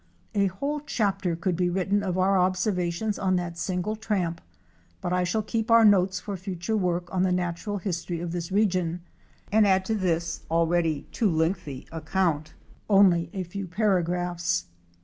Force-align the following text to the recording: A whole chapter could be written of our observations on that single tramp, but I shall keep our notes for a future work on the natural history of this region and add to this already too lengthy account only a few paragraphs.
A 0.33 0.47
whole 0.47 0.79
chapter 0.79 1.35
could 1.35 1.55
be 1.55 1.69
written 1.69 2.01
of 2.01 2.17
our 2.17 2.35
observations 2.39 3.19
on 3.19 3.35
that 3.35 3.55
single 3.55 3.95
tramp, 3.95 4.41
but 4.99 5.13
I 5.13 5.23
shall 5.23 5.43
keep 5.43 5.69
our 5.69 5.85
notes 5.85 6.19
for 6.19 6.33
a 6.33 6.37
future 6.39 6.75
work 6.75 7.13
on 7.13 7.21
the 7.21 7.31
natural 7.31 7.77
history 7.77 8.19
of 8.19 8.31
this 8.31 8.51
region 8.51 9.01
and 9.51 9.67
add 9.67 9.85
to 9.85 9.93
this 9.93 10.41
already 10.49 11.03
too 11.11 11.29
lengthy 11.29 11.87
account 11.91 12.55
only 12.89 13.29
a 13.31 13.43
few 13.43 13.67
paragraphs. 13.67 14.65